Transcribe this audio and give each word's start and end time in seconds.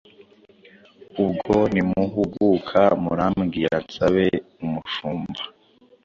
Ubwo 1.23 1.55
nimuhuguka 1.73 2.81
murambwira 3.03 3.75
nsabe 3.85 4.25
umushumba 4.63 5.41